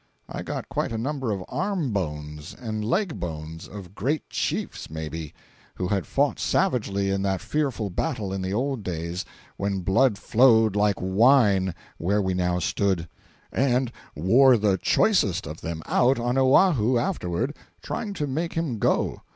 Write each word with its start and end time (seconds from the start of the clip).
I 0.27 0.41
got 0.41 0.67
quite 0.67 0.91
a 0.91 0.97
number 0.97 1.29
of 1.29 1.43
arm 1.47 1.91
bones 1.91 2.55
and 2.59 2.83
leg 2.83 3.19
bones—of 3.19 3.93
great 3.93 4.27
chiefs, 4.31 4.89
may 4.89 5.07
be, 5.09 5.31
who 5.75 5.89
had 5.89 6.07
fought 6.07 6.39
savagely 6.39 7.11
in 7.11 7.21
that 7.21 7.39
fearful 7.39 7.91
battle 7.91 8.33
in 8.33 8.41
the 8.41 8.51
old 8.51 8.81
days, 8.81 9.25
when 9.57 9.81
blood 9.81 10.17
flowed 10.17 10.75
like 10.75 10.95
wine 10.97 11.75
where 11.99 12.19
we 12.19 12.33
now 12.33 12.57
stood—and 12.57 13.91
wore 14.15 14.57
the 14.57 14.79
choicest 14.81 15.45
of 15.45 15.61
them 15.61 15.83
out 15.85 16.17
on 16.17 16.35
Oahu 16.35 16.97
afterward, 16.97 17.55
trying 17.83 18.13
to 18.15 18.25
make 18.25 18.53
him 18.53 18.79
go. 18.79 19.21